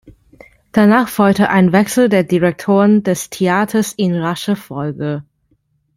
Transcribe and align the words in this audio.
Danach 0.71 1.09
folgte 1.09 1.49
ein 1.51 1.73
Wechsel 1.73 2.09
der 2.09 2.23
Direktoren 2.23 3.03
des 3.03 3.29
Theaters 3.29 3.93
in 3.93 4.15
rascher 4.15 4.55
Folge. 4.55 5.23